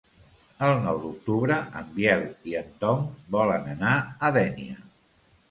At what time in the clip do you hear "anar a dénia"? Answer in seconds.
3.77-4.83